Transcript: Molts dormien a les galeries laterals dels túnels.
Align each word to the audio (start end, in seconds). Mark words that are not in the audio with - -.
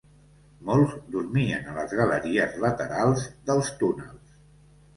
Molts 0.69 0.95
dormien 1.15 1.67
a 1.67 1.75
les 1.75 1.93
galeries 2.01 2.57
laterals 2.65 3.29
dels 3.51 3.73
túnels. 3.85 4.37